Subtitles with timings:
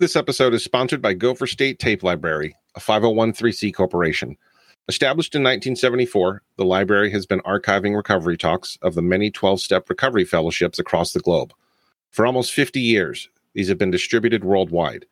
[0.00, 4.36] This episode is sponsored by Gopher State Tape Library, a 501c corporation.
[4.86, 9.90] Established in 1974, the library has been archiving recovery talks of the many 12 step
[9.90, 11.52] recovery fellowships across the globe.
[12.12, 15.04] For almost 50 years, these have been distributed worldwide.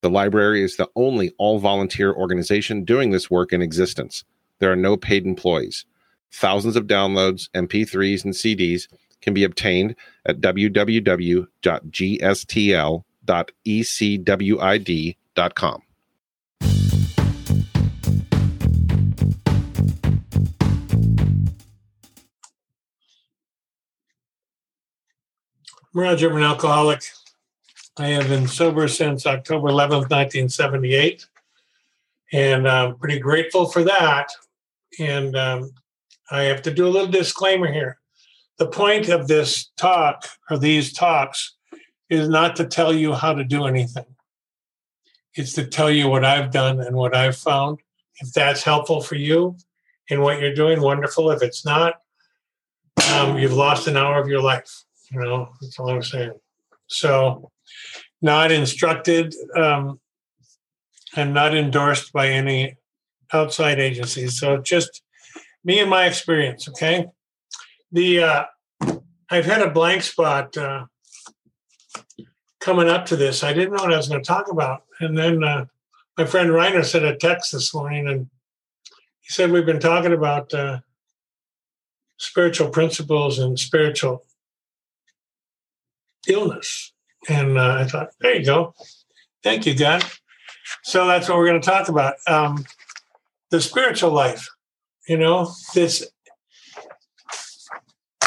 [0.00, 4.24] The library is the only all volunteer organization doing this work in existence.
[4.58, 5.84] There are no paid employees.
[6.32, 8.88] Thousands of downloads, MP3s, and CDs
[9.20, 10.40] can be obtained at
[13.24, 15.80] www.gstl.ecwid.com.
[25.96, 27.04] Roger, I'm an alcoholic.
[27.96, 31.24] I have been sober since October 11th, 1978.
[32.32, 34.26] And I'm pretty grateful for that.
[34.98, 35.70] And um,
[36.32, 38.00] I have to do a little disclaimer here.
[38.58, 41.54] The point of this talk or these talks
[42.10, 44.06] is not to tell you how to do anything,
[45.34, 47.80] it's to tell you what I've done and what I've found.
[48.20, 49.56] If that's helpful for you
[50.08, 51.30] in what you're doing, wonderful.
[51.30, 51.94] If it's not,
[53.12, 54.84] um, you've lost an hour of your life.
[55.10, 56.32] You know, that's all I'm saying.
[56.86, 57.50] So,
[58.22, 60.00] not instructed um,
[61.16, 62.76] and not endorsed by any
[63.32, 64.38] outside agencies.
[64.38, 65.02] So, just
[65.64, 66.68] me and my experience.
[66.68, 67.06] Okay.
[67.90, 68.44] The uh,
[69.30, 70.86] I've had a blank spot uh,
[72.60, 73.44] coming up to this.
[73.44, 75.66] I didn't know what I was going to talk about, and then uh,
[76.16, 78.28] my friend Reiner sent a text this morning, and
[79.20, 80.80] he said we've been talking about uh,
[82.18, 84.24] spiritual principles and spiritual
[86.28, 86.92] illness.
[87.28, 88.74] And uh, I thought, there you go.
[89.42, 90.04] Thank you, God.
[90.82, 92.14] So that's what we're going to talk about.
[92.26, 92.64] Um,
[93.50, 94.48] the spiritual life,
[95.08, 96.06] you know, this,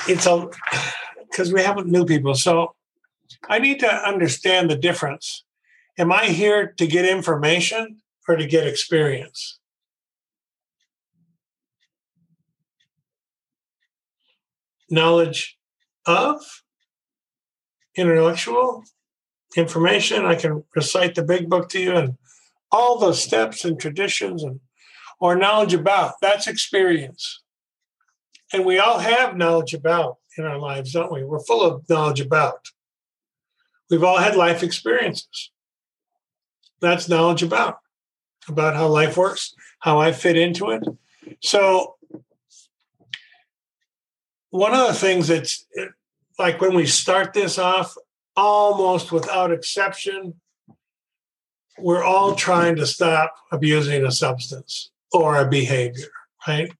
[0.08, 0.50] it's a,
[1.30, 2.36] because we haven't new people.
[2.36, 2.76] So
[3.50, 5.44] I need to understand the difference.
[5.98, 9.59] Am I here to get information or to get experience?
[14.90, 15.58] Knowledge
[16.06, 16.64] of
[17.96, 18.84] intellectual
[19.56, 20.26] information.
[20.26, 22.18] I can recite the big book to you and
[22.72, 24.59] all the steps and traditions and
[25.20, 26.14] or knowledge about.
[26.22, 27.42] That's experience.
[28.53, 31.24] And we all have knowledge about in our lives, don't we?
[31.24, 32.68] We're full of knowledge about.
[33.90, 35.52] We've all had life experiences.
[36.80, 37.80] That's knowledge about,
[38.48, 40.84] about how life works, how I fit into it.
[41.42, 41.96] So,
[44.50, 45.66] one of the things that's
[46.38, 47.96] like when we start this off,
[48.36, 50.36] almost without exception,
[51.80, 56.09] we're all trying to stop abusing a substance or a behavior,
[56.47, 56.72] right?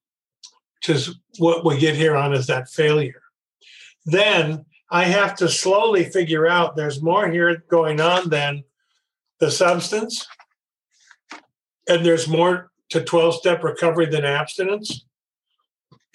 [0.76, 3.22] Which is what we get here on is that failure.
[4.06, 8.64] Then I have to slowly figure out there's more here going on than
[9.40, 10.26] the substance.
[11.90, 15.06] And there's more to 12 step recovery than abstinence.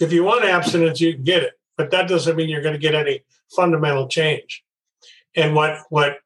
[0.01, 2.79] If you want abstinence, you can get it, but that doesn't mean you're going to
[2.79, 3.23] get any
[3.55, 4.65] fundamental change.
[5.37, 6.19] And what what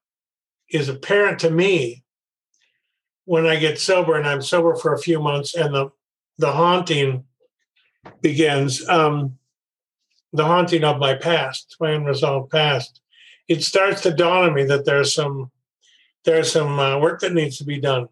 [0.71, 2.05] is apparent to me
[3.25, 5.91] when I get sober and I'm sober for a few months and the
[6.39, 7.25] the haunting
[8.21, 9.39] begins, um,
[10.33, 13.01] the haunting of my past, my unresolved past,
[13.49, 15.51] it starts to dawn on me that there's some
[16.25, 18.09] there's some uh, work that needs to be done.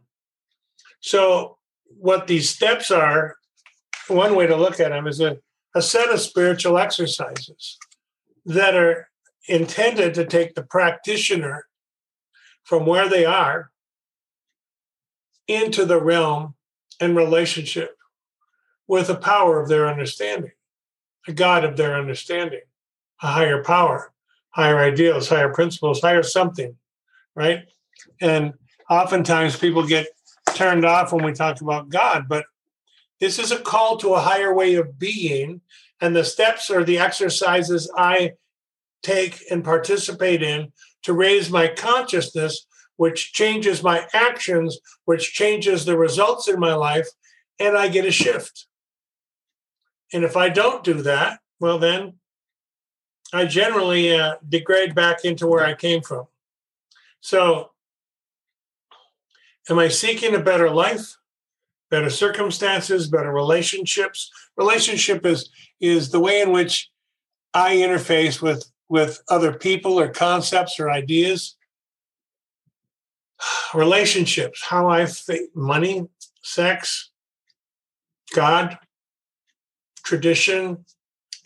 [1.00, 3.36] So, what these steps are,
[4.08, 5.38] one way to look at them is a,
[5.74, 7.78] a set of spiritual exercises
[8.46, 9.08] that are
[9.48, 11.66] intended to take the practitioner
[12.62, 13.70] from where they are
[15.46, 16.54] into the realm
[17.00, 17.96] and relationship
[18.86, 20.52] with the power of their understanding,
[21.26, 22.60] a God of their understanding,
[23.22, 24.12] a higher power,
[24.50, 26.76] higher ideals, higher principles, higher something,
[27.34, 27.64] right?
[28.20, 28.54] And
[28.88, 30.08] oftentimes people get
[30.54, 32.44] turned off when we talk about God, but
[33.20, 35.60] this is a call to a higher way of being.
[36.00, 38.32] And the steps are the exercises I
[39.02, 40.72] take and participate in
[41.04, 42.66] to raise my consciousness,
[42.96, 47.08] which changes my actions, which changes the results in my life,
[47.58, 48.66] and I get a shift.
[50.14, 52.14] And if I don't do that, well, then
[53.32, 56.28] I generally uh, degrade back into where I came from.
[57.20, 57.72] So,
[59.68, 61.16] am I seeking a better life,
[61.90, 64.30] better circumstances, better relationships?
[64.56, 65.50] Relationship is
[65.80, 66.90] is the way in which
[67.52, 71.56] I interface with with other people or concepts or ideas.
[73.74, 76.06] Relationships, how I think money,
[76.40, 77.10] sex,
[78.32, 78.78] God,
[80.04, 80.84] tradition,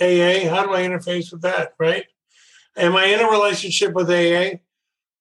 [0.00, 0.48] AA?
[0.48, 2.04] How do I interface with that, right?
[2.76, 4.58] Am I in a relationship with AA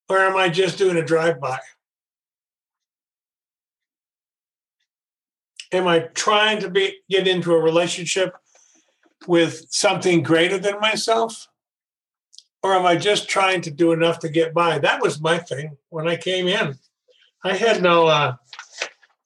[0.09, 1.59] or am I just doing a drive by?
[5.71, 8.33] Am I trying to be, get into a relationship
[9.27, 11.47] with something greater than myself?
[12.63, 14.79] Or am I just trying to do enough to get by?
[14.79, 16.77] That was my thing when I came in.
[17.43, 18.35] I had no, uh,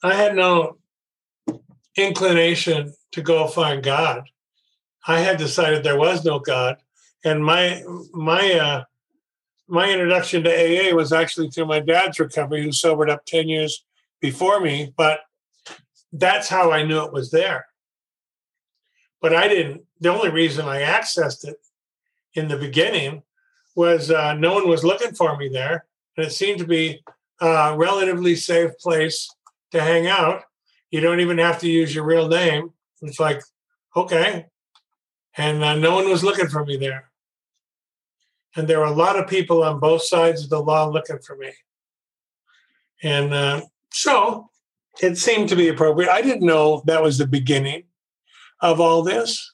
[0.04, 0.78] I had no
[1.96, 4.24] inclination to go find God.
[5.08, 6.78] I had decided there was no God.
[7.24, 8.84] And my my uh,
[9.68, 13.84] my introduction to AA was actually through my dad's recovery, who sobered up 10 years
[14.20, 14.94] before me.
[14.98, 15.22] But
[16.12, 17.68] that's how I knew it was there.
[19.22, 21.58] But I didn't, the only reason I accessed it
[22.34, 23.24] in the beginning
[23.76, 25.86] was uh, no one was looking for me there.
[26.18, 27.02] And it seemed to be
[27.40, 29.34] a relatively safe place
[29.72, 30.44] to hang out.
[30.90, 32.74] You don't even have to use your real name.
[33.02, 33.42] It's like,
[33.96, 34.48] okay.
[35.38, 37.12] And uh, no one was looking for me there.
[38.56, 41.38] And there were a lot of people on both sides of the law looking for
[41.38, 41.52] me.
[43.02, 43.62] And uh,
[43.92, 44.50] so
[45.02, 46.12] it seemed to be appropriate.
[46.12, 47.84] I didn't know that was the beginning
[48.60, 49.54] of all this.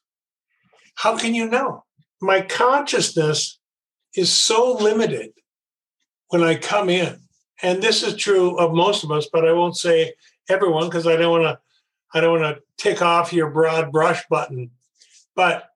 [0.95, 1.83] How can you know?
[2.19, 3.59] My consciousness
[4.15, 5.31] is so limited
[6.29, 7.19] when I come in.
[7.61, 10.13] And this is true of most of us, but I won't say
[10.49, 11.59] everyone because I don't want to
[12.13, 14.71] I don't want to tick off your broad brush button.
[15.35, 15.69] But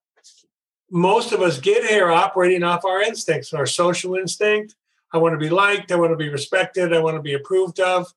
[0.90, 4.76] most of us get here operating off our instincts, our social instinct.
[5.14, 7.80] I want to be liked, I want to be respected, I want to be approved
[7.80, 8.08] of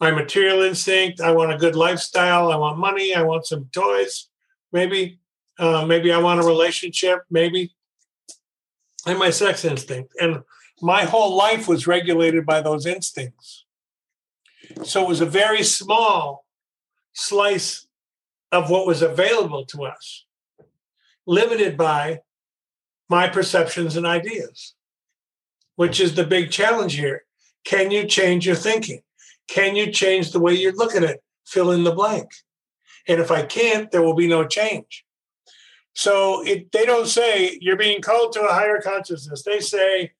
[0.00, 1.20] my material instinct.
[1.20, 2.52] I want a good lifestyle.
[2.52, 3.14] I want money.
[3.14, 4.28] I want some toys.
[4.72, 5.20] Maybe,
[5.58, 7.20] uh, maybe I want a relationship.
[7.30, 7.74] Maybe,
[9.06, 10.12] and my sex instinct.
[10.20, 10.42] And
[10.82, 13.64] my whole life was regulated by those instincts.
[14.84, 16.44] So it was a very small
[17.16, 17.86] slice
[18.52, 20.26] of what was available to us,
[21.26, 22.20] limited by
[23.08, 24.74] my perceptions and ideas,
[25.76, 27.24] which is the big challenge here.
[27.64, 29.00] Can you change your thinking?
[29.48, 31.22] Can you change the way you're looking at it?
[31.46, 32.30] Fill in the blank.
[33.08, 35.04] And if I can't, there will be no change.
[35.94, 39.42] So it, they don't say you're being called to a higher consciousness.
[39.42, 40.12] They say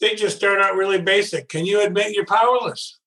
[0.00, 1.48] they just start out really basic.
[1.48, 2.98] Can you admit you're powerless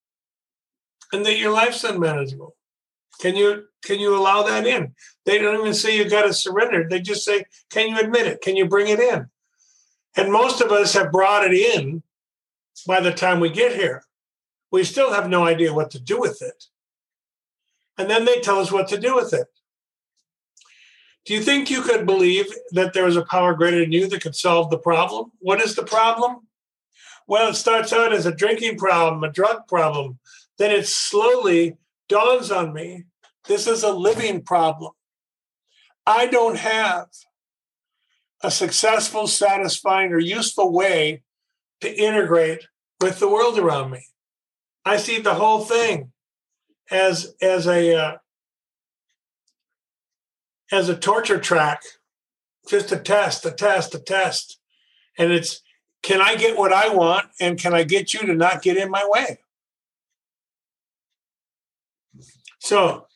[1.11, 2.56] and that your life's unmanageable?
[3.19, 4.93] Can you can you allow that in?
[5.25, 6.87] They don't even say you got to surrender.
[6.89, 8.41] They just say, can you admit it?
[8.41, 9.27] Can you bring it in?
[10.15, 12.03] And most of us have brought it in
[12.85, 14.03] by the time we get here
[14.71, 16.65] we still have no idea what to do with it.
[17.97, 19.47] And then they tell us what to do with it.
[21.25, 24.21] Do you think you could believe that there is a power greater than you that
[24.21, 25.31] could solve the problem?
[25.39, 26.47] What is the problem?
[27.27, 30.19] Well, it starts out as a drinking problem, a drug problem.
[30.57, 31.75] Then it slowly
[32.07, 33.05] dawns on me
[33.47, 34.91] this is a living problem.
[36.05, 37.07] I don't have
[38.43, 41.23] a successful, satisfying, or useful way
[41.81, 42.67] to integrate
[43.01, 44.05] with the world around me.
[44.85, 46.11] I see the whole thing
[46.91, 48.17] as as a uh,
[50.71, 51.81] as a torture track,
[52.69, 54.59] just a test, a test, a test,
[55.17, 55.61] and it's
[56.03, 58.89] can I get what I want, and can I get you to not get in
[58.89, 59.39] my way?
[62.59, 63.07] So,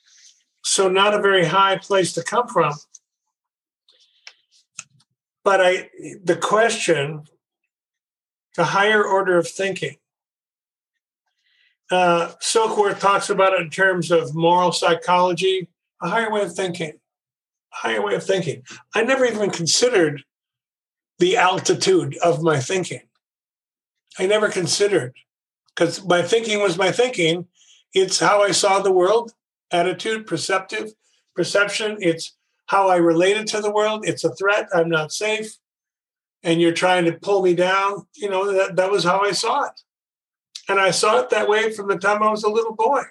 [0.63, 2.73] so not a very high place to come from.
[5.43, 5.89] But I,
[6.23, 7.23] the question,
[8.55, 9.97] the higher order of thinking,
[11.91, 15.67] uh, Silkworth talks about it in terms of moral psychology,
[16.01, 18.63] a higher way of thinking, a higher way of thinking.
[18.95, 20.23] I never even considered
[21.19, 23.01] the altitude of my thinking.
[24.17, 25.13] I never considered
[25.75, 27.47] because my thinking was my thinking.
[27.93, 29.33] It's how I saw the world,
[29.71, 30.91] attitude, perceptive,
[31.35, 31.97] perception.
[31.99, 32.35] It's
[32.67, 34.07] how I related to the world.
[34.07, 34.67] It's a threat.
[34.73, 35.57] I'm not safe.
[36.43, 38.07] And you're trying to pull me down.
[38.15, 39.81] You know, that, that was how I saw it.
[40.67, 43.03] And I saw it that way from the time I was a little boy.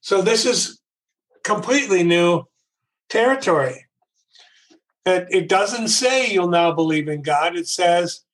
[0.00, 0.80] So this is
[1.42, 2.44] completely new
[3.08, 3.86] territory.
[5.06, 7.56] It, it doesn't say you'll now believe in God.
[7.56, 8.24] It says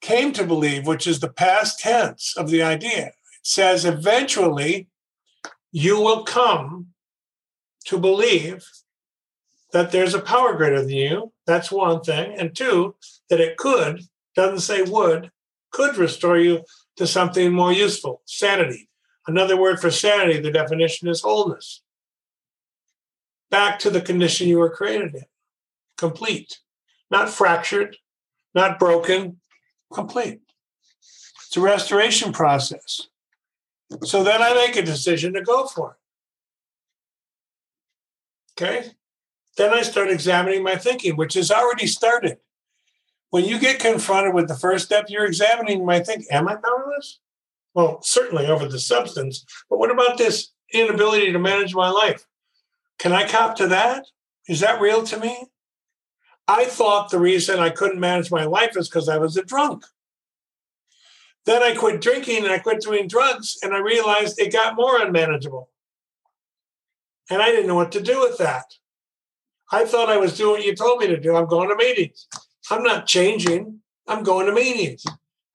[0.00, 3.12] came to believe, which is the past tense of the idea.
[3.44, 4.88] Says eventually
[5.70, 6.88] you will come
[7.86, 8.66] to believe
[9.72, 11.32] that there's a power greater than you.
[11.46, 12.34] That's one thing.
[12.38, 12.94] And two,
[13.28, 14.02] that it could,
[14.34, 15.30] doesn't say would,
[15.70, 16.62] could restore you
[16.96, 18.88] to something more useful sanity.
[19.26, 21.82] Another word for sanity, the definition is wholeness.
[23.50, 25.24] Back to the condition you were created in,
[25.98, 26.60] complete,
[27.10, 27.96] not fractured,
[28.54, 29.40] not broken,
[29.92, 30.40] complete.
[31.46, 33.08] It's a restoration process.
[34.02, 35.96] So then I make a decision to go for
[38.58, 38.62] it.
[38.62, 38.90] Okay?
[39.56, 42.38] Then I start examining my thinking, which has already started
[43.34, 47.18] when you get confronted with the first step, you're examining, might think, am I powerless?
[47.74, 52.28] Well, certainly over the substance, but what about this inability to manage my life?
[53.00, 54.06] Can I cop to that?
[54.46, 55.48] Is that real to me?
[56.46, 59.84] I thought the reason I couldn't manage my life is because I was a drunk.
[61.46, 65.00] Then I quit drinking and I quit doing drugs, and I realized it got more
[65.00, 65.68] unmanageable.
[67.30, 68.64] And I didn't know what to do with that.
[69.72, 71.36] I thought I was doing what you told me to do.
[71.36, 72.28] I'm going to meetings.
[72.70, 73.80] I'm not changing.
[74.06, 75.04] I'm going to meetings.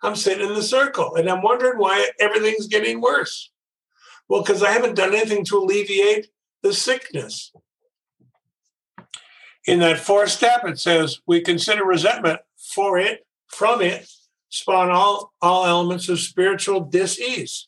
[0.01, 3.51] I'm sitting in the circle and I'm wondering why everything's getting worse.
[4.27, 6.27] Well, because I haven't done anything to alleviate
[6.63, 7.51] the sickness.
[9.65, 12.39] In that fourth step, it says we consider resentment
[12.73, 14.09] for it, from it,
[14.49, 17.67] spawn all, all elements of spiritual dis-ease.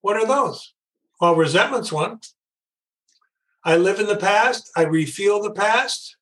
[0.00, 0.74] What are those?
[1.20, 2.20] Well, resentment's one.
[3.64, 4.70] I live in the past.
[4.76, 6.16] I refeel the past.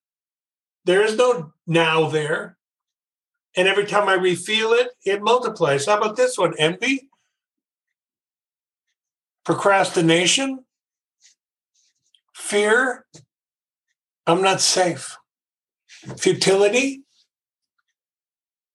[0.84, 2.56] There is no now there.
[3.56, 5.87] And every time I refeel it, it multiplies.
[5.87, 6.54] How about this one?
[6.58, 7.08] Envy,
[9.44, 10.64] procrastination,
[12.34, 13.06] fear.
[14.26, 15.16] I'm not safe.
[16.18, 17.03] Futility.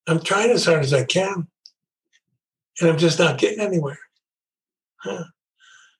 [0.09, 1.47] I'm trying as hard as I can.
[2.79, 3.99] And I'm just not getting anywhere.
[4.97, 5.25] Huh.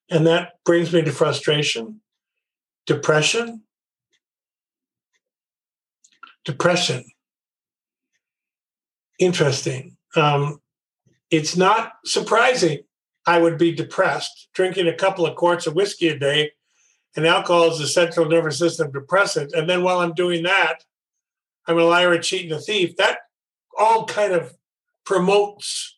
[0.09, 2.01] And that brings me to frustration
[2.87, 3.61] depression.
[6.43, 7.05] Depression.
[9.19, 9.95] Interesting.
[10.15, 10.59] Um,
[11.29, 12.79] it's not surprising
[13.27, 16.53] I would be depressed drinking a couple of quarts of whiskey a day,
[17.15, 19.53] and alcohol is a central nervous system depressant.
[19.53, 20.83] And then while I'm doing that,
[21.67, 22.95] I'm a liar, a cheat, and a thief.
[22.95, 23.19] That
[23.79, 24.53] all kind of
[25.05, 25.97] promotes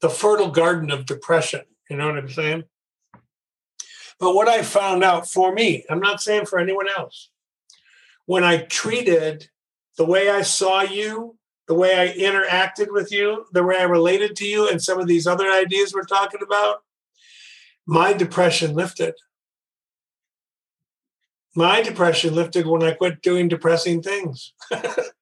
[0.00, 1.62] the fertile garden of depression.
[1.88, 2.64] You know what I'm saying?
[4.18, 7.30] But what I found out for me, I'm not saying for anyone else,
[8.26, 9.48] when I treated
[9.96, 11.36] the way I saw you,
[11.68, 15.06] the way I interacted with you, the way I related to you, and some of
[15.06, 16.82] these other ideas we're talking about,
[17.86, 19.14] my depression lifted.
[21.54, 24.52] My depression lifted when I quit doing depressing things.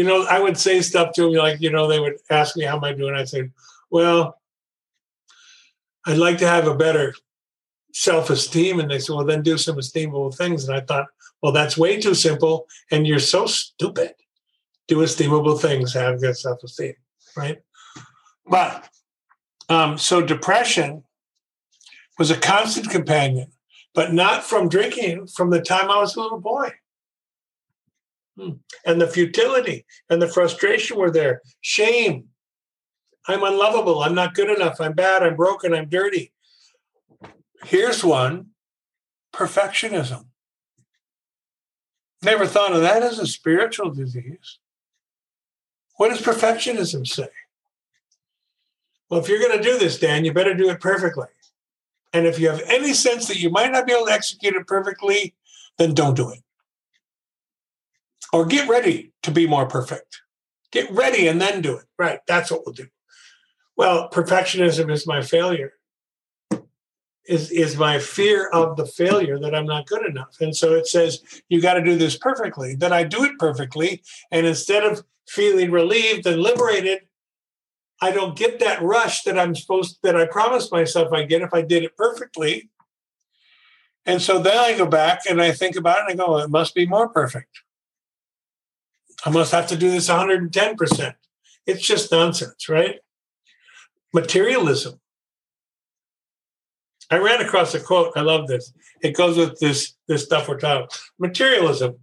[0.00, 2.64] you know, I would say stuff to them like, you know, they would ask me,
[2.64, 3.14] How am I doing?
[3.14, 3.50] I'd say,
[3.90, 4.40] Well,
[6.06, 7.14] I'd like to have a better
[7.92, 11.08] self-esteem and they said well then do some esteemable things and i thought
[11.42, 14.12] well that's way too simple and you're so stupid
[14.86, 16.94] do esteemable things have good self-esteem
[17.36, 17.58] right
[18.46, 18.88] but
[19.68, 21.02] um, so depression
[22.16, 23.50] was a constant companion
[23.92, 26.70] but not from drinking from the time i was a little boy.
[28.38, 28.50] Hmm.
[28.86, 32.26] and the futility and the frustration were there shame
[33.26, 36.32] i'm unlovable i'm not good enough i'm bad i'm broken i'm dirty
[37.64, 38.46] Here's one
[39.32, 40.26] perfectionism.
[42.22, 44.58] Never thought of that as a spiritual disease.
[45.96, 47.28] What does perfectionism say?
[49.08, 51.26] Well, if you're going to do this, Dan, you better do it perfectly.
[52.12, 54.66] And if you have any sense that you might not be able to execute it
[54.66, 55.34] perfectly,
[55.78, 56.40] then don't do it.
[58.32, 60.20] Or get ready to be more perfect.
[60.70, 61.86] Get ready and then do it.
[61.98, 62.20] Right.
[62.26, 62.86] That's what we'll do.
[63.76, 65.72] Well, perfectionism is my failure
[67.30, 70.40] is is my fear of the failure that I'm not good enough.
[70.40, 72.74] And so it says you got to do this perfectly.
[72.74, 77.00] Then I do it perfectly, and instead of feeling relieved and liberated,
[78.02, 81.54] I don't get that rush that I'm supposed that I promised myself I get if
[81.54, 82.68] I did it perfectly.
[84.06, 86.50] And so then I go back and I think about it and I go, it
[86.50, 87.60] must be more perfect.
[89.24, 91.14] I must have to do this 110%.
[91.66, 92.96] It's just nonsense, right?
[94.12, 95.00] Materialism
[97.10, 98.12] I ran across a quote.
[98.14, 98.72] I love this.
[99.02, 100.86] It goes with this this stuff we're talking.
[101.18, 101.98] Materialism.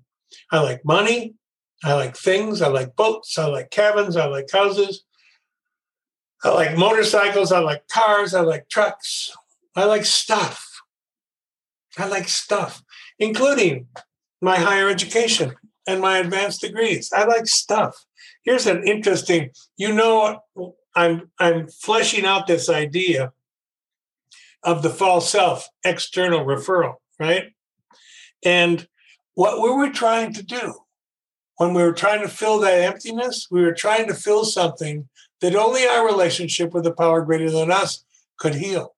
[0.51, 1.35] I like money.
[1.83, 2.61] I like things.
[2.61, 3.37] I like boats.
[3.37, 4.17] I like cabins.
[4.17, 5.05] I like houses.
[6.43, 7.51] I like motorcycles.
[7.51, 8.33] I like cars.
[8.33, 9.31] I like trucks.
[9.75, 10.81] I like stuff.
[11.97, 12.83] I like stuff,
[13.17, 13.87] including
[14.41, 15.55] my higher education
[15.87, 17.11] and my advanced degrees.
[17.15, 18.05] I like stuff.
[18.43, 20.41] Here's an interesting, you know,
[20.95, 23.31] I'm I'm fleshing out this idea
[24.63, 27.53] of the false self, external referral, right?
[28.43, 28.87] And
[29.33, 30.75] what were we trying to do
[31.57, 35.07] when we were trying to fill that emptiness, we were trying to fill something
[35.41, 38.03] that only our relationship with a power greater than us
[38.37, 38.95] could heal,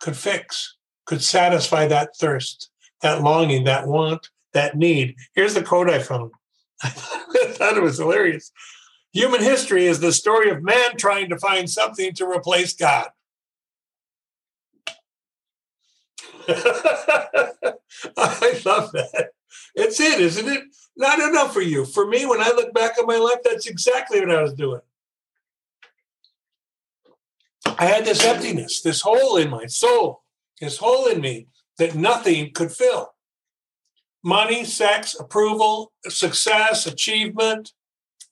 [0.00, 2.70] could fix, could satisfy that thirst,
[3.02, 5.16] that longing, that want, that need.
[5.34, 6.32] Here's the quote I found.
[6.82, 8.52] I thought it was hilarious.
[9.12, 13.08] Human history is the story of man trying to find something to replace God.
[16.48, 17.52] I
[18.64, 19.30] love that.
[19.74, 20.62] It's it, isn't it?
[20.96, 21.84] Not enough for you.
[21.84, 24.80] For me, when I look back on my life, that's exactly what I was doing.
[27.66, 30.22] I had this emptiness, this hole in my soul,
[30.60, 33.09] this hole in me that nothing could fill.
[34.22, 37.72] Money, sex, approval, success, achievement,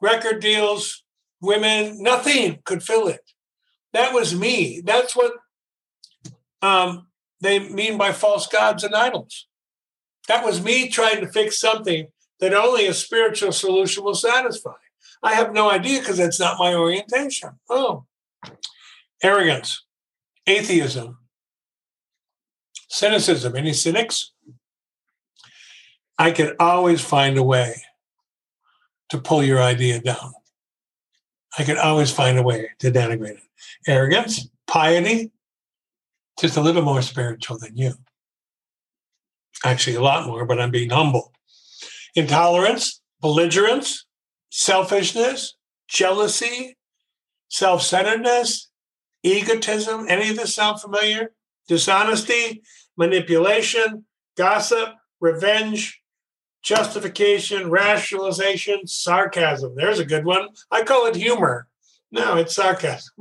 [0.01, 1.03] record deals,
[1.41, 3.33] women, nothing could fill it.
[3.93, 4.83] That was me.
[4.85, 5.33] That's what
[6.61, 7.07] um,
[7.41, 9.47] they mean by false gods and idols.
[10.27, 12.09] That was me trying to fix something
[12.41, 14.73] that only a spiritual solution will satisfy.
[15.23, 17.51] I have no idea because that's not my orientation.
[17.69, 18.05] Oh,
[19.23, 19.85] arrogance,
[20.47, 21.19] atheism,
[22.89, 23.57] cynicism.
[23.57, 24.33] Any cynics?
[26.19, 27.83] I could always find a way
[29.11, 30.33] to pull your idea down.
[31.59, 33.43] I could always find a way to denigrate it.
[33.87, 35.33] Arrogance, piety,
[36.41, 37.95] just a little more spiritual than you.
[39.65, 41.33] Actually, a lot more, but I'm being humble.
[42.15, 44.07] Intolerance, belligerence,
[44.51, 45.57] selfishness,
[45.89, 46.77] jealousy,
[47.49, 48.71] self centeredness,
[49.23, 50.07] egotism.
[50.09, 51.33] Any of this sound familiar?
[51.67, 52.63] Dishonesty,
[52.97, 54.05] manipulation,
[54.37, 56.01] gossip, revenge,
[56.63, 59.75] justification, rationalization, sarcasm.
[59.77, 60.49] There's a good one.
[60.71, 61.67] I call it humor.
[62.11, 63.13] No, it's sarcasm.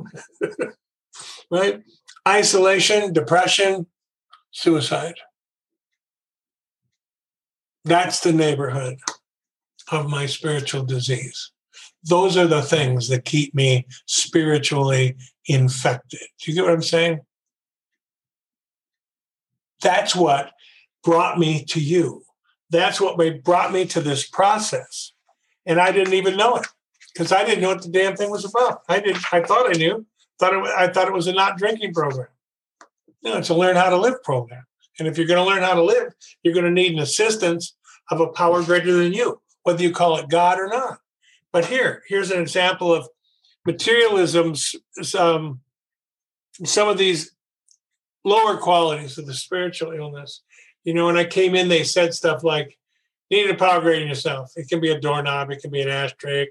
[1.52, 1.82] right?
[2.28, 3.88] Isolation, depression,
[4.52, 5.16] suicide.
[7.86, 8.98] That's the neighborhood
[9.92, 11.52] of my spiritual disease.
[12.04, 15.16] Those are the things that keep me spiritually
[15.46, 16.22] infected.
[16.40, 17.22] Do you get what I'm saying?
[19.82, 20.52] That's what
[21.04, 22.24] brought me to you.
[22.70, 25.14] That's what brought me to this process.
[25.66, 26.68] And I didn't even know it
[27.14, 28.82] because I didn't know what the damn thing was about.
[28.88, 29.18] I did.
[29.32, 30.06] I thought I knew.
[30.40, 32.28] Thought it, I thought it was a not drinking program.
[33.24, 34.64] No, it's a learn how to live program.
[35.00, 37.76] And if you're going to learn how to live, you're going to need an assistance
[38.12, 41.00] of a power greater than you, whether you call it God or not.
[41.52, 43.08] But here, here's an example of
[43.66, 44.76] materialism's
[45.18, 45.62] um,
[46.64, 47.32] some of these
[48.24, 50.42] lower qualities of the spiritual illness.
[50.84, 52.78] You know, when I came in, they said stuff like,
[53.30, 54.54] you need to power grade yourself.
[54.56, 56.48] It can be a doorknob, it can be an ashtray,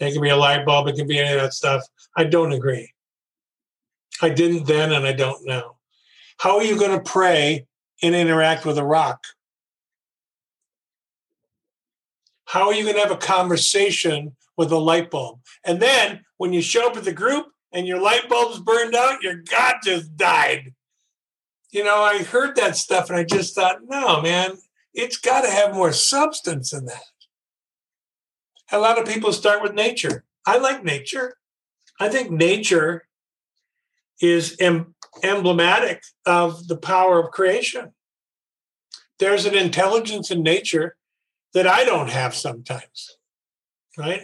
[0.00, 1.82] it can be a light bulb, it can be any of that stuff.
[2.16, 2.92] I don't agree.
[4.20, 5.76] I didn't then and I don't now.
[6.38, 7.66] How are you going to pray
[8.02, 9.22] and interact with a rock?
[12.44, 15.40] How are you going to have a conversation with a light bulb?
[15.64, 19.22] And then when you show up at the group and your light bulb's burned out,
[19.22, 20.72] your God just died.
[21.76, 24.52] You know, I heard that stuff and I just thought, no, man,
[24.94, 27.02] it's got to have more substance than that.
[28.72, 30.24] A lot of people start with nature.
[30.46, 31.36] I like nature.
[32.00, 33.06] I think nature
[34.22, 37.92] is em- emblematic of the power of creation.
[39.18, 40.96] There's an intelligence in nature
[41.52, 43.18] that I don't have sometimes,
[43.98, 44.22] right?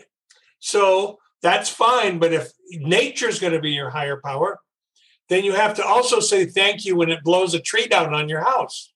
[0.58, 2.18] So that's fine.
[2.18, 4.58] But if nature is going to be your higher power,
[5.32, 8.28] then you have to also say thank you when it blows a tree down on
[8.28, 8.92] your house,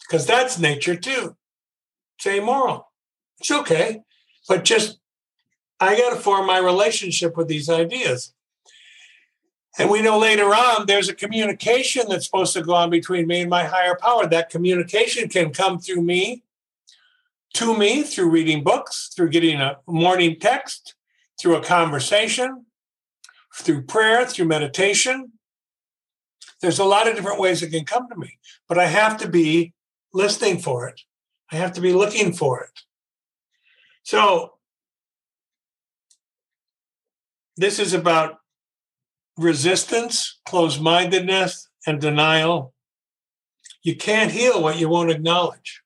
[0.00, 1.36] because that's nature too.
[2.18, 2.90] Say moral.
[3.38, 4.02] It's okay.
[4.48, 4.98] But just,
[5.80, 8.32] I got to form my relationship with these ideas.
[9.78, 13.40] And we know later on there's a communication that's supposed to go on between me
[13.42, 14.26] and my higher power.
[14.26, 16.44] That communication can come through me,
[17.54, 20.94] to me, through reading books, through getting a morning text,
[21.40, 22.65] through a conversation,
[23.56, 25.32] through prayer, through meditation.
[26.60, 28.38] There's a lot of different ways it can come to me,
[28.68, 29.72] but I have to be
[30.12, 31.00] listening for it.
[31.50, 32.80] I have to be looking for it.
[34.02, 34.52] So,
[37.56, 38.40] this is about
[39.36, 42.74] resistance, closed mindedness, and denial.
[43.82, 45.82] You can't heal what you won't acknowledge,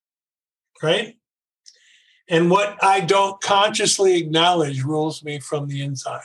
[0.82, 1.16] right?
[2.28, 6.22] And what I don't consciously acknowledge rules me from the inside.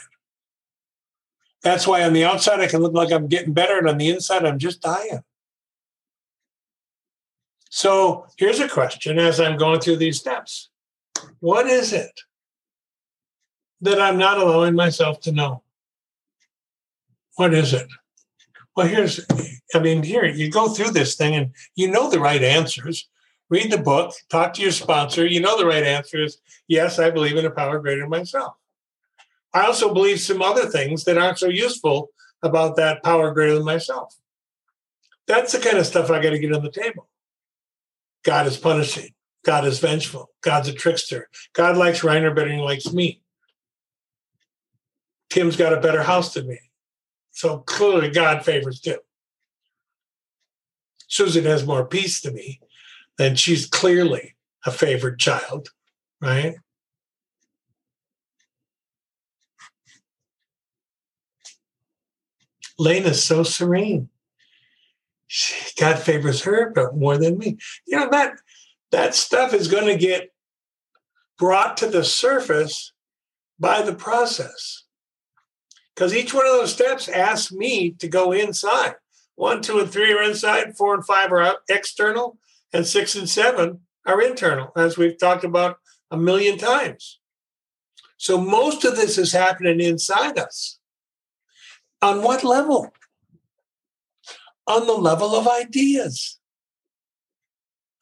[1.66, 4.08] That's why on the outside I can look like I'm getting better, and on the
[4.08, 5.24] inside I'm just dying.
[7.70, 10.68] So here's a question as I'm going through these steps
[11.40, 12.20] What is it
[13.80, 15.64] that I'm not allowing myself to know?
[17.34, 17.88] What is it?
[18.76, 19.26] Well, here's,
[19.74, 23.08] I mean, here, you go through this thing and you know the right answers.
[23.50, 25.26] Read the book, talk to your sponsor.
[25.26, 28.54] You know the right answer is yes, I believe in a power greater than myself.
[29.56, 32.10] I also believe some other things that aren't so useful
[32.42, 34.14] about that power greater than myself.
[35.26, 37.08] That's the kind of stuff I got to get on the table.
[38.22, 39.14] God is punishing.
[39.46, 40.28] God is vengeful.
[40.42, 41.30] God's a trickster.
[41.54, 43.22] God likes Reiner better than he likes me.
[45.30, 46.58] Tim's got a better house than me.
[47.30, 48.98] So clearly, God favors Tim.
[51.08, 52.60] Susan has more peace to me,
[53.16, 55.70] then she's clearly a favored child,
[56.20, 56.56] right?
[62.78, 64.08] Lena's so serene.
[65.78, 67.58] God favors her, but more than me.
[67.86, 68.38] You know that
[68.92, 70.32] that stuff is going to get
[71.38, 72.92] brought to the surface
[73.58, 74.84] by the process.
[75.94, 78.96] Because each one of those steps asks me to go inside.
[79.34, 82.38] One, two, and three are inside, four and five are external,
[82.72, 85.78] and six and seven are internal, as we've talked about
[86.10, 87.18] a million times.
[88.16, 90.78] So most of this is happening inside us.
[92.06, 92.92] On what level?
[94.68, 96.38] On the level of ideas,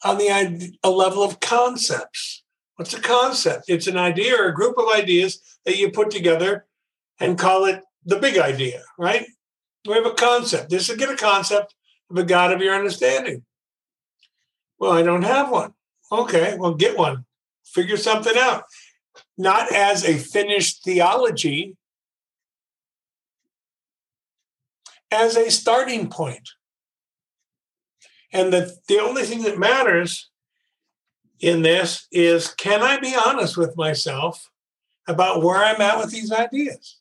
[0.04, 2.42] on the a level of concepts.
[2.76, 3.64] What's a concept?
[3.68, 6.66] It's an idea or a group of ideas that you put together
[7.18, 9.24] and call it the big idea, right?
[9.88, 10.68] We have a concept.
[10.68, 11.74] This is get a concept
[12.10, 13.42] of a God of your understanding.
[14.78, 15.72] Well, I don't have one.
[16.12, 17.24] Okay, well, get one.
[17.64, 18.64] Figure something out.
[19.38, 21.76] Not as a finished theology,
[25.14, 26.50] as a starting point.
[28.32, 30.28] And the, the only thing that matters
[31.40, 34.50] in this is can I be honest with myself
[35.06, 36.98] about where I'm at with these ideas?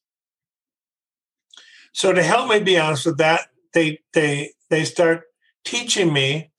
[1.94, 5.24] So to help me be honest with that, they they they start
[5.64, 6.52] teaching me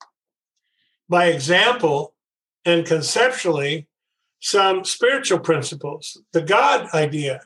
[1.07, 2.13] by example
[2.65, 3.87] and conceptually
[4.39, 6.17] some spiritual principles.
[6.33, 7.41] The God idea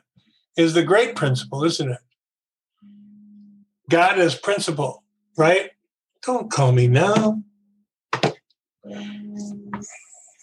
[0.56, 1.98] is the great principle, isn't it?
[3.90, 5.02] God is principle,
[5.36, 5.70] right?
[6.22, 7.42] Don't call me now.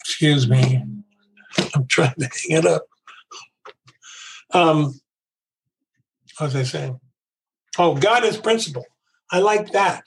[0.00, 0.84] Excuse me.
[1.74, 2.86] I'm trying to hang it up.
[4.52, 5.00] Um,
[6.36, 7.00] what was I saying?
[7.78, 8.84] Oh, God is principle.
[9.32, 10.04] I like that.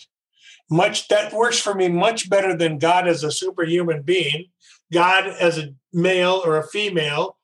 [0.69, 4.45] Much that works for me much better than God as a superhuman being,
[4.93, 7.37] God as a male or a female,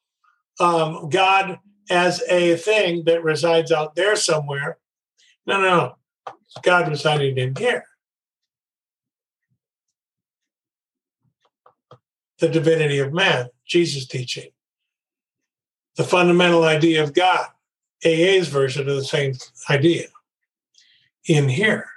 [0.59, 4.77] um, God as a thing that resides out there somewhere.
[5.47, 5.95] No, no, no.
[6.61, 7.85] God residing in here.
[12.39, 14.49] The divinity of man, Jesus teaching.
[15.95, 17.47] The fundamental idea of God,
[18.05, 19.33] AA's version of the same
[19.69, 20.07] idea
[21.25, 21.89] in here.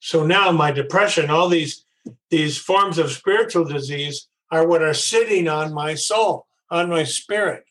[0.00, 1.84] So now my depression, all these
[2.30, 7.64] these forms of spiritual disease are what are sitting on my soul, on my spirit.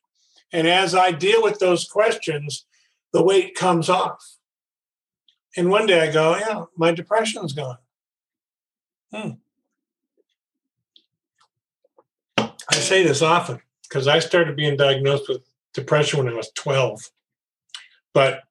[0.52, 2.66] And as I deal with those questions,
[3.16, 4.36] the weight comes off.
[5.56, 7.78] And one day I go, yeah, my depression's gone.
[9.14, 9.30] Hmm.
[12.38, 17.10] I say this often because I started being diagnosed with depression when I was 12.
[18.14, 18.42] But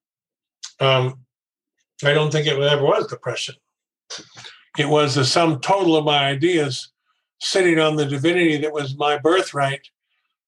[0.81, 1.19] um,
[2.03, 3.57] I don't think it ever was depression.
[4.79, 6.91] It was the sum total of my ideas
[7.39, 9.89] sitting on the divinity that was my birthright,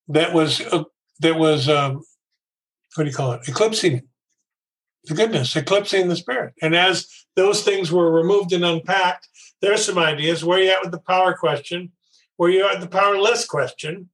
[0.09, 0.85] that was uh,
[1.21, 2.03] that was um,
[2.97, 3.49] what do you call it?
[3.49, 4.03] Eclipsing
[5.05, 6.55] the goodness, eclipsing the spirit.
[6.61, 7.07] And as
[7.37, 9.29] those things were removed and unpacked,
[9.61, 10.45] there's some ideas.
[10.45, 11.93] Where you at with the power question?
[12.37, 14.11] Where you at the powerless question?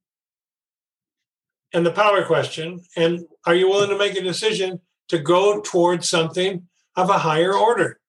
[1.73, 2.81] And the power question.
[2.95, 7.53] And are you willing to make a decision to go towards something of a higher
[7.53, 7.99] order.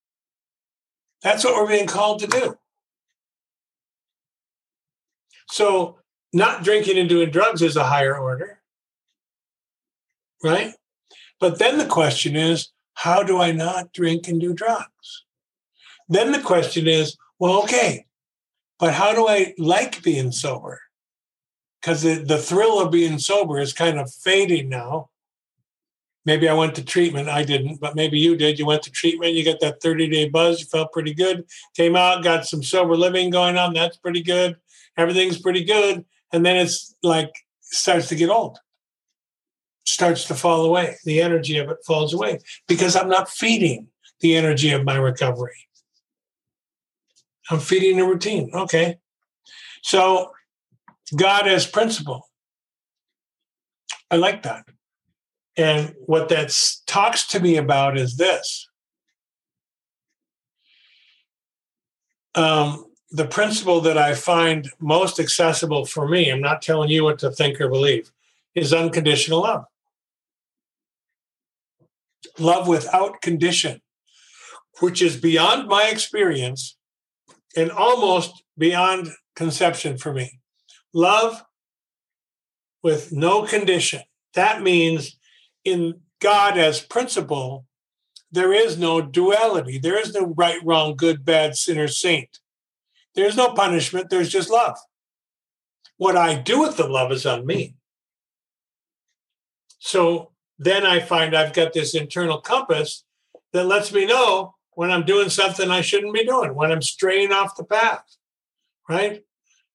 [1.22, 2.58] That's what we're being called to do.
[5.50, 5.98] So,
[6.32, 8.60] not drinking and doing drugs is a higher order,
[10.44, 10.74] right?
[11.40, 15.24] But then the question is, how do I not drink and do drugs?
[16.08, 18.06] Then the question is, well, okay,
[18.78, 20.80] but how do I like being sober?
[21.80, 25.10] Because the, the thrill of being sober is kind of fading now.
[26.26, 27.28] Maybe I went to treatment.
[27.28, 28.58] I didn't, but maybe you did.
[28.58, 29.34] You went to treatment.
[29.34, 30.60] You got that 30 day buzz.
[30.60, 31.44] You felt pretty good.
[31.76, 33.74] Came out, got some sober living going on.
[33.74, 34.56] That's pretty good.
[34.96, 36.04] Everything's pretty good.
[36.32, 37.30] And then it's like
[37.60, 38.58] starts to get old,
[39.94, 40.96] starts to fall away.
[41.04, 43.88] The energy of it falls away because I'm not feeding
[44.20, 45.68] the energy of my recovery.
[47.50, 48.50] I'm feeding a routine.
[48.54, 48.98] Okay.
[49.82, 50.32] So
[51.16, 52.28] God as principle.
[54.10, 54.64] I like that.
[55.56, 56.52] And what that
[56.86, 58.68] talks to me about is this
[62.34, 67.20] um, the principle that I find most accessible for me, I'm not telling you what
[67.20, 68.10] to think or believe,
[68.56, 69.66] is unconditional love.
[72.38, 73.80] Love without condition,
[74.80, 76.76] which is beyond my experience
[77.56, 80.40] and almost beyond conception for me.
[80.92, 81.42] Love
[82.82, 84.02] with no condition.
[84.34, 85.18] That means
[85.64, 87.66] in God as principle,
[88.30, 89.78] there is no duality.
[89.78, 92.40] There is no right, wrong, good, bad, sinner, saint.
[93.14, 94.10] There's no punishment.
[94.10, 94.76] There's just love.
[95.96, 97.76] What I do with the love is on me.
[99.78, 103.04] So then I find I've got this internal compass
[103.52, 107.32] that lets me know when I'm doing something I shouldn't be doing, when I'm straying
[107.32, 108.04] off the path,
[108.88, 109.22] right?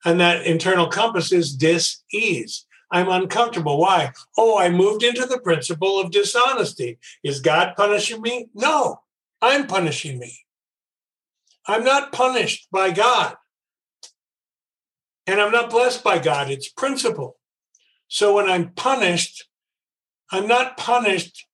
[0.05, 2.65] And that internal compass is dis ease.
[2.91, 3.77] I'm uncomfortable.
[3.77, 4.13] Why?
[4.37, 6.97] Oh, I moved into the principle of dishonesty.
[7.23, 8.49] Is God punishing me?
[8.53, 9.01] No,
[9.41, 10.39] I'm punishing me.
[11.67, 13.35] I'm not punished by God.
[15.27, 16.49] And I'm not blessed by God.
[16.49, 17.37] It's principle.
[18.07, 19.47] So when I'm punished,
[20.31, 21.47] I'm not punished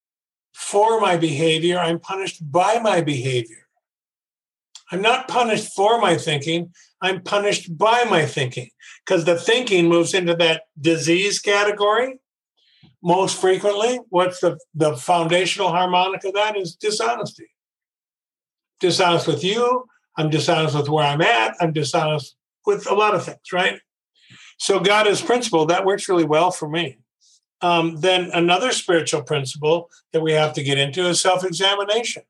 [0.53, 3.67] for my behavior, I'm punished by my behavior.
[4.91, 8.69] I'm not punished for my thinking, I'm punished by my thinking
[9.05, 12.19] because the thinking moves into that disease category
[13.03, 13.99] most frequently.
[14.09, 17.49] What's the, the foundational harmonic of that is dishonesty.
[18.79, 19.85] Dishonest with you,
[20.17, 22.35] I'm dishonest with where I'm at, I'm dishonest
[22.65, 23.79] with a lot of things, right?
[24.57, 26.97] So God is principle, that works really well for me.
[27.61, 32.23] Um, then another spiritual principle that we have to get into is self-examination.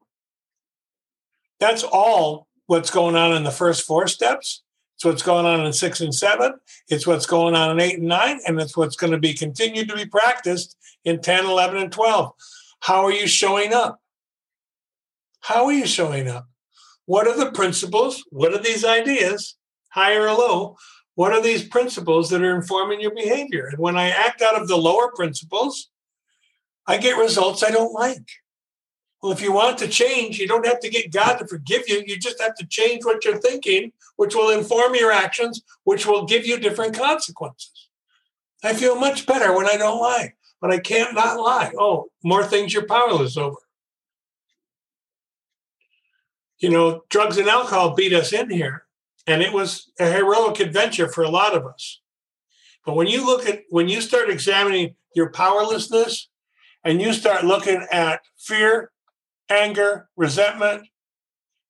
[1.59, 4.61] That's all what's going on in the first four steps.
[4.95, 6.53] It's what's going on in six and seven.
[6.88, 8.39] It's what's going on in eight and nine.
[8.47, 12.33] And it's what's going to be continued to be practiced in 10, 11, and 12.
[12.81, 13.99] How are you showing up?
[15.41, 16.47] How are you showing up?
[17.05, 18.23] What are the principles?
[18.31, 19.55] What are these ideas,
[19.89, 20.77] high or low?
[21.15, 23.67] What are these principles that are informing your behavior?
[23.67, 25.89] And when I act out of the lower principles,
[26.86, 28.30] I get results I don't like.
[29.23, 32.04] Well, if you want to change, you don't have to get God to forgive you.
[32.06, 36.25] You just have to change what you're thinking, which will inform your actions, which will
[36.25, 37.89] give you different consequences.
[38.63, 41.71] I feel much better when I don't lie, but I can't not lie.
[41.78, 43.58] Oh, more things you're powerless over.
[46.60, 48.85] You know, drugs and alcohol beat us in here,
[49.27, 52.01] and it was a heroic adventure for a lot of us.
[52.85, 56.29] But when you look at, when you start examining your powerlessness
[56.83, 58.91] and you start looking at fear,
[59.49, 60.88] anger, resentment,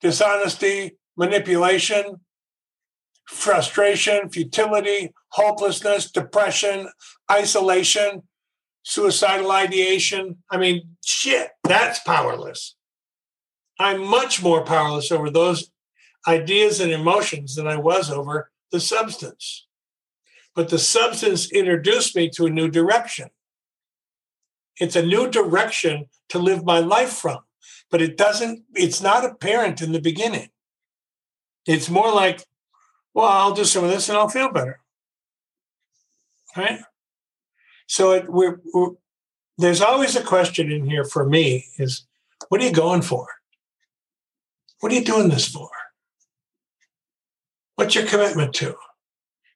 [0.02, 2.20] dishonesty, manipulation,
[3.26, 6.90] frustration, futility, hopelessness, depression,
[7.32, 8.24] isolation,
[8.84, 10.38] suicidal ideation.
[10.52, 12.76] I mean, shit, that's powerless.
[13.80, 15.72] I'm much more powerless over those
[16.28, 19.68] ideas and emotions than I was over the substance.
[20.56, 23.30] But the substance introduced me to a new direction.
[24.80, 27.40] It's a new direction to live my life from
[27.92, 30.50] but it doesn't, it's not apparent in the beginning.
[31.66, 32.44] It's more like,
[33.14, 34.80] well, I'll do some of this and I'll feel better.
[36.58, 36.80] Right?
[37.88, 38.92] So it, we're, we're,
[39.58, 42.06] there's always a question in here for me is
[42.50, 43.28] what are you going for?
[44.82, 45.70] What are you doing this for?
[47.76, 48.76] What's your commitment to?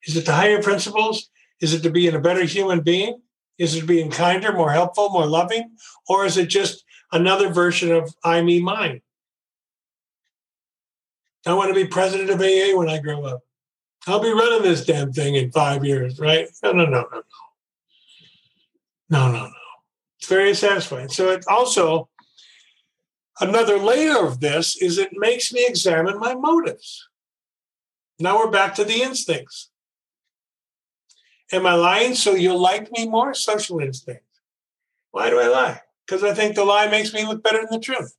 [0.06, 1.30] Is it the higher principles?
[1.62, 3.22] Is it to be a better human being?
[3.58, 5.72] Is it being kinder, more helpful, more loving?
[6.08, 9.02] Or is it just another version of I, me, mine.
[11.46, 13.42] I want to be president of AA when I grow up.
[14.08, 16.48] I'll be running this damn thing in five years, right?
[16.64, 17.24] No, no, no, no, no.
[19.10, 19.54] No, no, no.
[20.20, 21.10] It's very satisfying.
[21.10, 22.10] So it also,
[23.40, 27.09] another layer of this is it makes me examine my motives.
[28.20, 29.70] Now we're back to the instincts.
[31.52, 33.34] Am I lying so you'll like me more?
[33.34, 34.24] Social instinct.
[35.12, 35.82] Why do I lie?
[36.10, 38.16] because I think the lie makes me look better than the truth.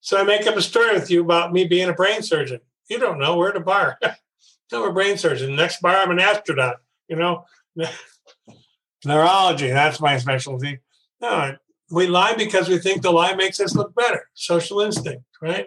[0.00, 2.60] So I make up a story with you about me being a brain surgeon.
[2.90, 3.36] You don't know.
[3.36, 3.98] We're at a bar.
[4.72, 5.56] no, we're a brain surgeon.
[5.56, 6.76] Next bar, I'm an astronaut.
[7.08, 7.46] You know,
[9.04, 9.68] neurology.
[9.68, 10.80] That's my specialty.
[11.20, 11.56] No,
[11.90, 14.28] we lie because we think the lie makes us look better.
[14.34, 15.66] Social instinct, right?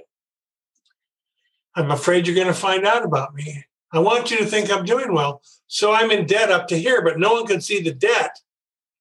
[1.75, 3.65] I'm afraid you're going to find out about me.
[3.91, 5.41] I want you to think I'm doing well.
[5.67, 8.39] So I'm in debt up to here, but no one can see the debt.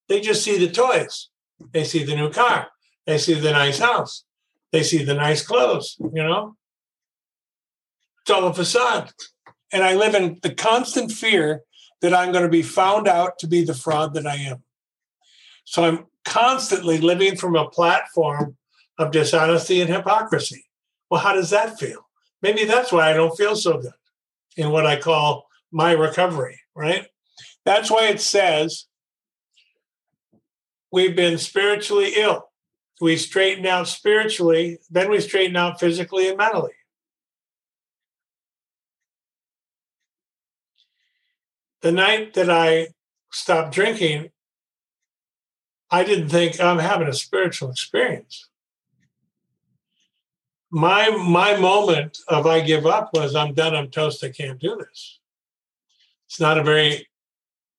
[0.07, 1.29] They just see the toys.
[1.71, 2.67] They see the new car.
[3.05, 4.23] They see the nice house.
[4.71, 6.55] They see the nice clothes, you know?
[8.21, 9.11] It's all a facade.
[9.71, 11.61] And I live in the constant fear
[12.01, 14.63] that I'm going to be found out to be the fraud that I am.
[15.63, 18.57] So I'm constantly living from a platform
[18.97, 20.65] of dishonesty and hypocrisy.
[21.09, 22.04] Well, how does that feel?
[22.45, 23.95] Maybe that's why I don't feel so good
[24.55, 27.07] in what I call my recovery, right?
[27.65, 28.85] That's why it says
[30.91, 32.51] we've been spiritually ill.
[33.01, 36.75] We straighten out spiritually, then we straighten out physically and mentally.
[41.81, 42.89] The night that I
[43.31, 44.29] stopped drinking,
[45.89, 48.47] I didn't think oh, I'm having a spiritual experience.
[50.75, 54.75] My my moment of I give up was I'm done, I'm toast, I can't do
[54.75, 55.19] this.
[56.27, 57.07] It's not a very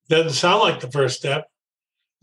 [0.08, 1.50] doesn't sound like the first step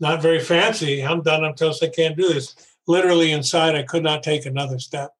[0.00, 1.04] not very fancy.
[1.04, 1.44] I'm done.
[1.44, 1.82] I'm toast.
[1.82, 2.54] I can't do this.
[2.86, 5.12] literally inside, I could not take another step.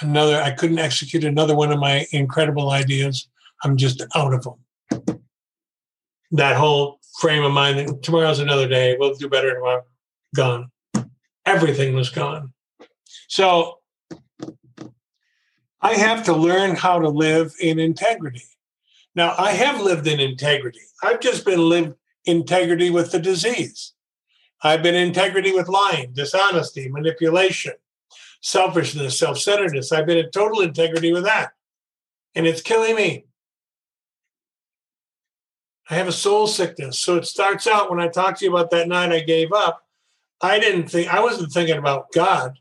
[0.00, 3.28] Another, I couldn't execute another one of my incredible ideas.
[3.62, 5.20] I'm just out of them.
[6.30, 9.84] That whole frame of mind, that tomorrow's another day, we'll do better tomorrow,
[10.34, 10.70] gone.
[11.44, 12.54] Everything was gone.
[13.28, 13.80] So
[15.80, 18.42] I have to learn how to live in integrity.
[19.14, 20.80] Now, I have lived in integrity.
[21.02, 23.92] I've just been lived integrity with the disease.
[24.62, 27.74] I've been integrity with lying, dishonesty, manipulation,
[28.40, 29.92] selfishness, self centeredness.
[29.92, 31.52] I've been in total integrity with that.
[32.34, 33.24] And it's killing me.
[35.88, 36.98] I have a soul sickness.
[36.98, 39.82] So it starts out when I talked to you about that night I gave up.
[40.40, 42.58] I didn't think, I wasn't thinking about God.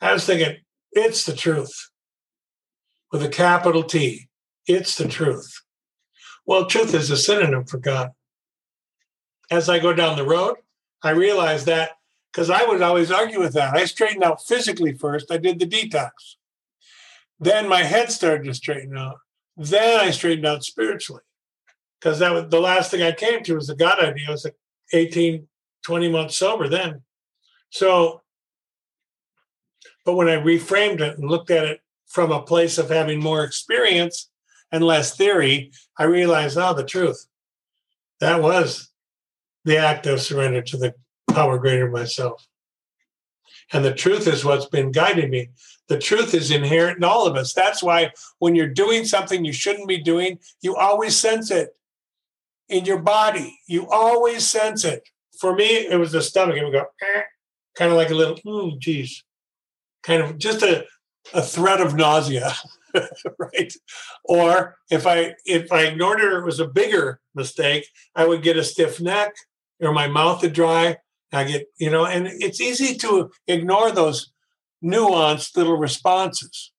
[0.00, 0.56] I was thinking,
[0.92, 1.90] it's the truth
[3.14, 4.28] with a capital T.
[4.66, 5.62] It's the truth.
[6.46, 8.10] Well, truth is a synonym for God.
[9.52, 10.56] As I go down the road,
[11.00, 11.92] I realize that
[12.32, 13.76] because I would always argue with that.
[13.76, 15.30] I straightened out physically first.
[15.30, 16.10] I did the detox.
[17.38, 19.18] Then my head started to straighten out.
[19.56, 21.22] Then I straightened out spiritually
[22.00, 24.26] because that was the last thing I came to was the God idea.
[24.26, 24.56] I was like
[24.92, 25.46] 18,
[25.86, 27.02] 20 months sober then.
[27.70, 28.22] So,
[30.04, 31.80] but when I reframed it and looked at it
[32.14, 34.30] from a place of having more experience
[34.70, 37.26] and less theory, I realized, oh, the truth.
[38.20, 38.88] That was
[39.64, 40.94] the act of surrender to the
[41.32, 42.46] power greater myself.
[43.72, 45.48] And the truth is what's been guiding me.
[45.88, 47.52] The truth is inherent in all of us.
[47.52, 51.70] That's why when you're doing something you shouldn't be doing, you always sense it
[52.68, 53.58] in your body.
[53.66, 55.02] You always sense it.
[55.40, 56.56] For me, it was the stomach.
[56.56, 57.22] It would go, eh,
[57.74, 59.24] kind of like a little, oh, geez,
[60.04, 60.86] kind of just a,
[61.32, 62.52] a threat of nausea.
[63.38, 63.72] right
[64.22, 68.40] or if i if i ignored it or it was a bigger mistake i would
[68.40, 69.34] get a stiff neck
[69.80, 70.98] or my mouth would dry.
[71.32, 74.32] I get, you know, and it's easy to ignore those
[74.84, 76.72] nuanced little responses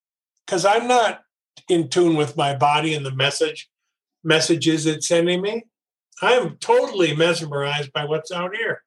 [0.46, 1.22] because I'm not
[1.68, 3.70] in tune with my body and the message
[4.24, 5.64] messages it's sending me.
[6.22, 8.84] I'm totally mesmerized by what's out here.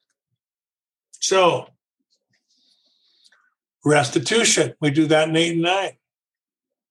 [1.21, 1.69] So,
[3.85, 5.93] restitution, we do that in eight and nine.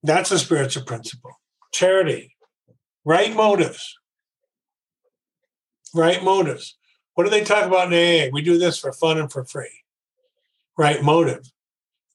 [0.03, 1.31] That's a spiritual principle.
[1.73, 2.35] Charity,
[3.05, 3.97] right motives.
[5.93, 6.77] Right motives.
[7.15, 8.29] What do they talk about in AA?
[8.31, 9.83] We do this for fun and for free.
[10.77, 11.51] Right motive.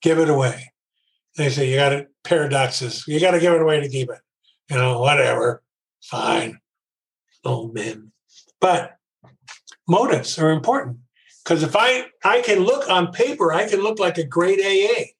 [0.01, 0.73] Give it away.
[1.37, 3.05] They say you got to paradoxes.
[3.09, 4.21] You got to give it away to keep it.
[4.71, 5.63] You know, whatever.
[6.03, 6.61] Fine.
[7.45, 8.13] Oh, Old men.
[8.61, 8.97] But
[9.89, 10.99] motives are important
[11.43, 15.13] because if I I can look on paper, I can look like a great AA.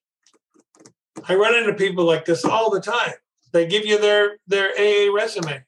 [1.29, 3.13] I run into people like this all the time.
[3.53, 5.65] They give you their their AA resume.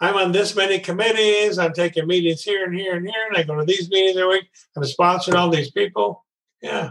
[0.00, 1.58] I'm on this many committees.
[1.58, 4.38] I'm taking meetings here and here and here, and I go to these meetings every
[4.38, 4.50] week.
[4.76, 6.24] I'm sponsoring all these people.
[6.60, 6.90] Yeah.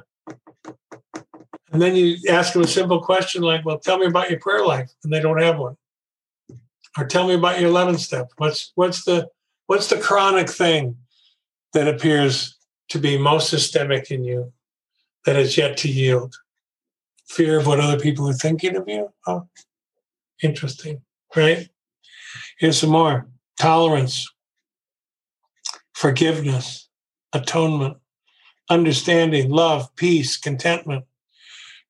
[1.73, 4.65] And then you ask them a simple question like, "Well, tell me about your prayer
[4.65, 5.77] life," and they don't have one.
[6.97, 8.31] Or tell me about your 11 step.
[8.38, 9.29] What's what's the
[9.67, 10.97] what's the chronic thing
[11.73, 12.57] that appears
[12.91, 14.51] to be most systemic in you
[15.25, 16.36] that has yet to yield?
[17.30, 19.13] Fear of what other people are thinking of you.
[19.25, 19.47] Oh,
[20.43, 21.01] interesting,
[21.34, 21.69] right?
[22.60, 23.27] Here's some more
[23.58, 24.30] tolerance,
[25.93, 26.89] forgiveness,
[27.32, 27.95] atonement,
[28.69, 31.06] understanding, love, peace, contentment,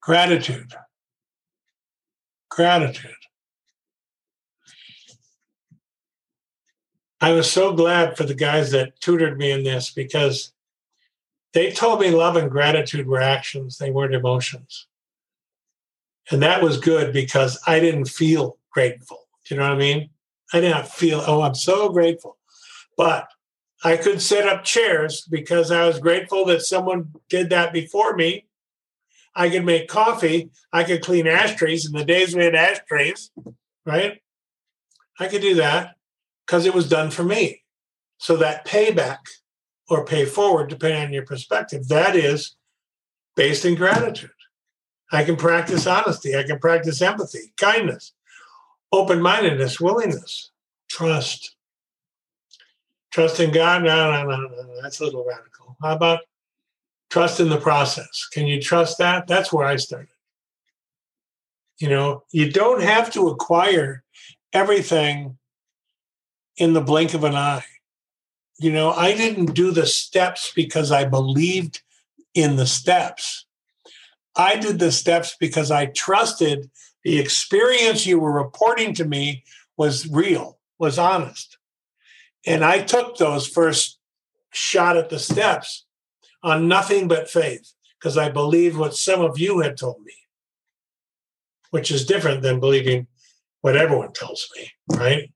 [0.02, 0.72] gratitude.
[2.52, 3.12] Gratitude.
[7.20, 10.54] I was so glad for the guys that tutored me in this because
[11.54, 14.88] they told me love and gratitude were actions, they weren't emotions.
[16.30, 19.28] And that was good because I didn't feel grateful.
[19.46, 20.10] Do you know what I mean?
[20.54, 22.38] I did not feel, oh, I'm so grateful.
[22.96, 23.28] But
[23.84, 28.46] I could set up chairs because I was grateful that someone did that before me.
[29.36, 30.52] I could make coffee.
[30.72, 33.32] I could clean ashtrays in the days we had ashtrays,
[33.86, 34.22] right?
[35.20, 35.96] I could do that
[36.46, 37.64] because it was done for me.
[38.18, 39.20] So that payback
[39.92, 42.56] or pay forward, depending on your perspective, that is
[43.36, 44.32] based in gratitude.
[45.12, 46.36] I can practice honesty.
[46.36, 48.14] I can practice empathy, kindness
[48.92, 50.52] open mindedness, willingness,
[50.90, 51.56] trust.
[53.12, 53.84] Trust in God?
[53.84, 54.82] No, no, no, no.
[54.82, 55.76] That's a little radical.
[55.82, 56.22] How about
[57.10, 58.28] trust in the process?
[58.32, 59.28] Can you trust that?
[59.28, 60.08] That's where I started.
[61.80, 64.04] You know, you don't have to acquire
[64.54, 65.38] everything
[66.58, 67.66] in the blink of an eye.
[68.62, 71.82] You know, I didn't do the steps because I believed
[72.36, 73.48] in the steps.
[74.36, 76.70] I did the steps because I trusted
[77.04, 79.44] the experience you were reporting to me
[79.78, 81.58] was real, was honest.
[82.46, 83.98] And I took those first
[84.52, 85.86] shot at the steps
[86.44, 90.14] on nothing but faith because I believed what some of you had told me,
[91.72, 93.08] which is different than believing
[93.62, 95.32] what everyone tells me, right?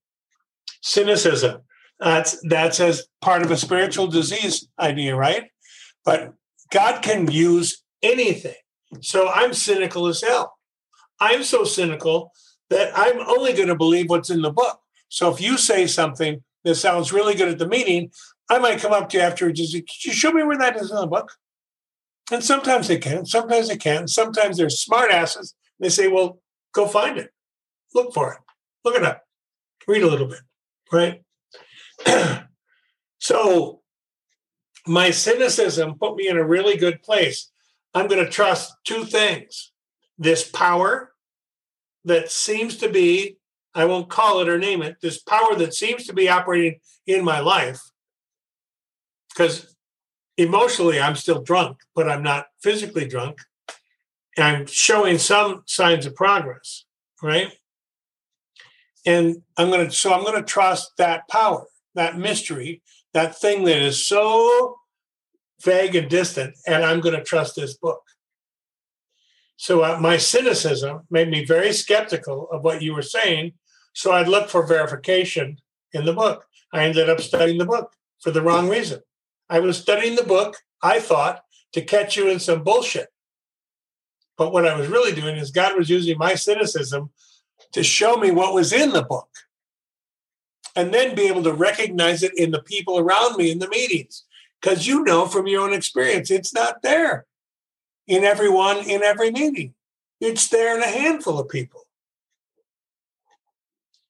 [0.82, 1.64] Cynicism.
[2.00, 5.46] That's that's as part of a spiritual disease idea, right?
[6.04, 6.34] But
[6.72, 8.56] God can use anything.
[9.02, 10.58] So I'm cynical as hell.
[11.20, 12.32] I'm so cynical
[12.70, 14.80] that I'm only going to believe what's in the book.
[15.10, 18.12] So if you say something that sounds really good at the meeting,
[18.50, 20.76] I might come up to you after and say, Could you show me where that
[20.76, 21.32] is in the book?
[22.32, 24.10] And sometimes they can, sometimes they can't.
[24.10, 25.56] Sometimes they're smart asses.
[25.80, 26.40] They say, Well,
[26.74, 27.32] go find it.
[27.94, 28.40] Look for it.
[28.84, 29.24] Look it up.
[29.88, 30.42] Read a little bit.
[30.92, 31.22] Right.
[33.20, 33.82] so
[34.88, 37.52] my cynicism put me in a really good place.
[37.94, 39.72] I'm going to trust two things
[40.18, 41.12] this power
[42.06, 43.38] that seems to be,
[43.74, 47.26] I won't call it or name it, this power that seems to be operating in
[47.26, 47.82] my life.
[49.30, 49.76] Because
[50.38, 53.40] emotionally, I'm still drunk, but I'm not physically drunk.
[54.38, 56.86] I'm showing some signs of progress,
[57.22, 57.52] right?
[59.06, 61.66] And I'm going to, so I'm going to trust that power,
[61.96, 62.82] that mystery,
[63.14, 64.78] that thing that is so
[65.62, 68.02] vague and distant, and I'm going to trust this book.
[69.58, 73.54] So uh, my cynicism made me very skeptical of what you were saying.
[73.94, 75.58] So I'd look for verification
[75.94, 76.46] in the book.
[76.74, 79.02] I ended up studying the book for the wrong reason.
[79.50, 81.42] I was studying the book, I thought,
[81.72, 83.08] to catch you in some bullshit.
[84.38, 87.12] But what I was really doing is God was using my cynicism
[87.72, 89.30] to show me what was in the book
[90.76, 94.24] and then be able to recognize it in the people around me in the meetings.
[94.62, 97.26] Because you know from your own experience, it's not there
[98.08, 99.74] in everyone in every meeting.
[100.20, 101.82] It's there in a handful of people.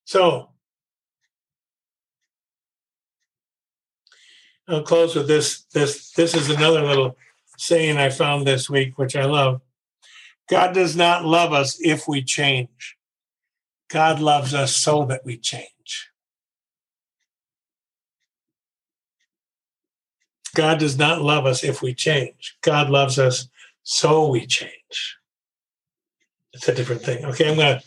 [0.06, 0.50] So
[4.68, 5.64] I'll close with this.
[5.74, 7.18] This this is another little
[7.58, 9.62] saying I found this week, which I love.
[10.50, 12.98] God does not love us if we change.
[13.90, 15.75] God loves us so that we change.
[20.56, 22.58] God does not love us if we change.
[22.62, 23.50] God loves us
[23.84, 25.18] so we change.
[26.54, 27.26] It's a different thing.
[27.26, 27.82] Okay, I'm gonna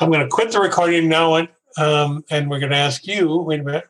[0.00, 3.36] I'm gonna quit the recording now, and um, and we're gonna ask you.
[3.38, 3.88] Wait a minute.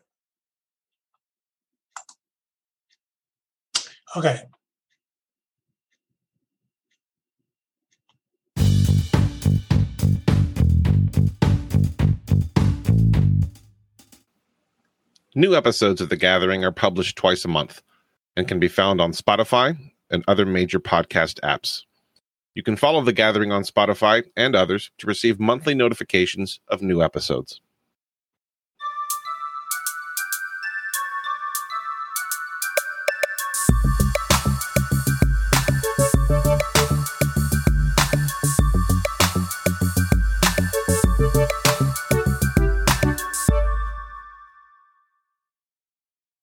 [4.17, 4.41] Okay.
[15.37, 17.81] New episodes of The Gathering are published twice a month
[18.35, 19.77] and can be found on Spotify
[20.09, 21.83] and other major podcast apps.
[22.53, 27.01] You can follow The Gathering on Spotify and others to receive monthly notifications of new
[27.01, 27.59] episodes.